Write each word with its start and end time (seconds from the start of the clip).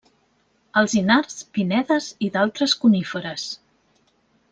Alzinars, 0.79 1.35
pinedes 1.57 2.07
i 2.29 2.31
d'altres 2.37 2.73
coníferes. 2.87 3.45